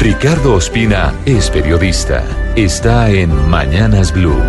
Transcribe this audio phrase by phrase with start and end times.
[0.00, 2.24] Ricardo Ospina es periodista.
[2.56, 4.40] Está en Mañanas Blue.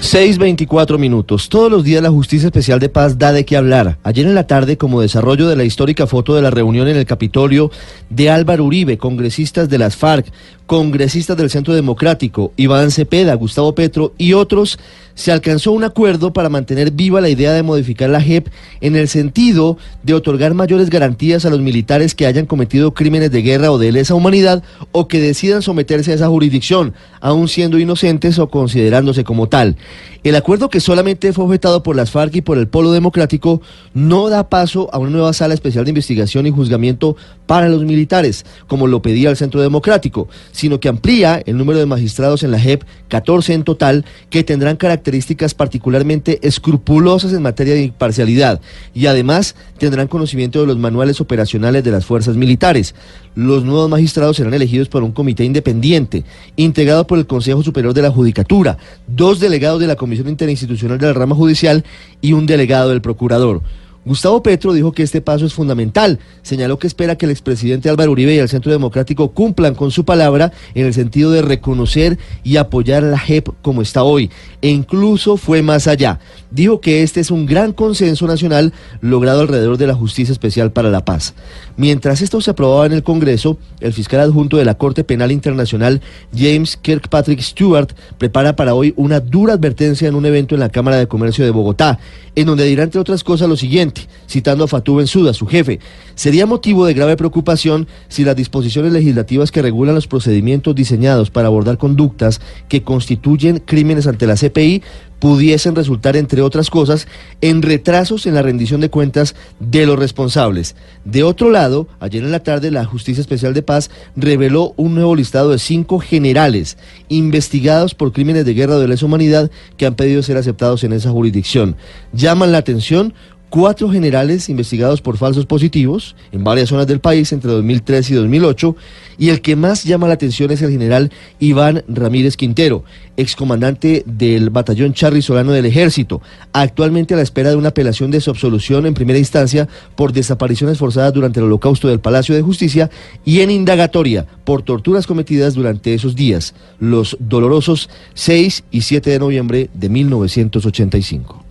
[0.00, 1.48] 6.24 minutos.
[1.48, 3.98] Todos los días la Justicia Especial de Paz da de qué hablar.
[4.02, 7.06] Ayer en la tarde, como desarrollo de la histórica foto de la reunión en el
[7.06, 7.70] Capitolio
[8.10, 10.26] de Álvaro Uribe, congresistas de las FARC,
[10.66, 14.78] congresistas del Centro Democrático, Iván Cepeda, Gustavo Petro y otros,
[15.14, 18.48] se alcanzó un acuerdo para mantener viva la idea de modificar la JEP
[18.82, 23.40] en el sentido de otorgar mayores garantías a los militares que hayan cometido crímenes de
[23.40, 28.38] guerra o de lesa humanidad o que decidan someterse a esa jurisdicción, aun siendo inocentes
[28.38, 29.76] o considerándose como tal.
[30.22, 33.62] El acuerdo que solamente fue objetado por las FARC y por el Polo Democrático
[33.94, 38.44] no da paso a una nueva sala especial de investigación y juzgamiento para los militares,
[38.66, 42.58] como lo pedía el Centro Democrático, sino que amplía el número de magistrados en la
[42.58, 48.62] JEP, 14 en total, que tendrán características particularmente escrupulosas en materia de imparcialidad
[48.94, 52.94] y además tendrán conocimiento de los manuales operacionales de las fuerzas militares.
[53.34, 56.24] Los nuevos magistrados serán elegidos por un comité independiente,
[56.56, 61.08] integrado por el Consejo Superior de la Judicatura, dos delegados de la Comisión Interinstitucional de
[61.08, 61.84] la Rama Judicial
[62.22, 63.60] y un delegado del Procurador.
[64.06, 66.20] Gustavo Petro dijo que este paso es fundamental.
[66.42, 70.04] Señaló que espera que el expresidente Álvaro Uribe y el Centro Democrático cumplan con su
[70.04, 74.30] palabra en el sentido de reconocer y apoyar a la JEP como está hoy.
[74.62, 76.20] E incluso fue más allá.
[76.52, 80.88] Dijo que este es un gran consenso nacional logrado alrededor de la Justicia Especial para
[80.88, 81.34] la Paz.
[81.76, 86.00] Mientras esto se aprobaba en el Congreso, el fiscal adjunto de la Corte Penal Internacional,
[86.32, 90.96] James Kirkpatrick Stewart, prepara para hoy una dura advertencia en un evento en la Cámara
[90.96, 91.98] de Comercio de Bogotá,
[92.36, 93.95] en donde dirá entre otras cosas lo siguiente
[94.28, 95.80] citando a Fatou Bensouda, su jefe.
[96.14, 101.48] Sería motivo de grave preocupación si las disposiciones legislativas que regulan los procedimientos diseñados para
[101.48, 104.82] abordar conductas que constituyen crímenes ante la CPI
[105.18, 107.08] pudiesen resultar, entre otras cosas,
[107.40, 110.76] en retrasos en la rendición de cuentas de los responsables.
[111.04, 115.16] De otro lado, ayer en la tarde la Justicia Especial de Paz reveló un nuevo
[115.16, 116.76] listado de cinco generales
[117.08, 121.10] investigados por crímenes de guerra de lesa humanidad que han pedido ser aceptados en esa
[121.10, 121.76] jurisdicción.
[122.12, 123.14] Llaman la atención
[123.56, 128.76] cuatro generales investigados por falsos positivos en varias zonas del país entre 2003 y 2008
[129.16, 132.84] y el que más llama la atención es el general Iván Ramírez Quintero,
[133.16, 136.20] excomandante del batallón Charri Solano del Ejército,
[136.52, 140.76] actualmente a la espera de una apelación de su absolución en primera instancia por desapariciones
[140.76, 142.90] forzadas durante el holocausto del Palacio de Justicia
[143.24, 149.18] y en indagatoria por torturas cometidas durante esos días, los dolorosos 6 y 7 de
[149.18, 151.45] noviembre de 1985.